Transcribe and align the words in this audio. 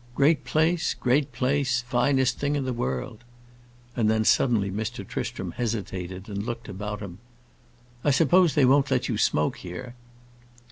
"Great 0.15 0.43
place, 0.43 0.95
great 0.95 1.31
place. 1.31 1.83
Finest 1.83 2.39
thing 2.39 2.55
in 2.55 2.65
the 2.65 2.73
world." 2.73 3.23
And 3.95 4.09
then, 4.09 4.25
suddenly, 4.25 4.71
Mr. 4.71 5.07
Tristram 5.07 5.51
hesitated 5.51 6.27
and 6.27 6.41
looked 6.43 6.67
about 6.67 7.01
him. 7.01 7.19
"I 8.03 8.09
suppose 8.09 8.55
they 8.55 8.65
won't 8.65 8.89
let 8.89 9.07
you 9.07 9.19
smoke 9.19 9.57
here." 9.57 9.93